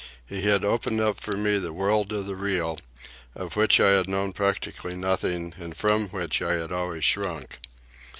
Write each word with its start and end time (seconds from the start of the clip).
He 0.25 0.41
had 0.49 0.65
opened 0.65 0.99
up 0.99 1.19
for 1.19 1.37
me 1.37 1.59
the 1.59 1.71
world 1.73 2.11
of 2.11 2.25
the 2.25 2.35
real, 2.35 2.79
of 3.35 3.55
which 3.55 3.79
I 3.79 3.91
had 3.91 4.09
known 4.09 4.33
practically 4.33 4.95
nothing 4.95 5.53
and 5.59 5.77
from 5.77 6.09
which 6.09 6.41
I 6.41 6.53
had 6.53 6.71
always 6.71 7.05
shrunk. 7.05 7.59